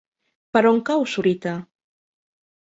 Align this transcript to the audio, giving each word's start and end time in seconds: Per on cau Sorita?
Per 0.57 0.63
on 0.69 0.81
cau 0.89 1.05
Sorita? 1.13 1.55